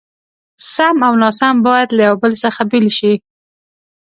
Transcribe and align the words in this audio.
سم 0.73 0.97
او 1.07 1.13
ناسم 1.21 1.55
بايد 1.65 1.89
له 1.97 2.01
يو 2.07 2.15
بل 2.23 2.33
څخه 2.43 2.61
بېل 2.71 2.87
شي. 2.97 3.13